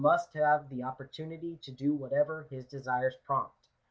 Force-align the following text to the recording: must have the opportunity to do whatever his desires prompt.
must 0.01 0.33
have 0.33 0.67
the 0.71 0.81
opportunity 0.81 1.59
to 1.61 1.69
do 1.71 1.93
whatever 1.93 2.47
his 2.49 2.65
desires 2.65 3.13
prompt. 3.23 3.67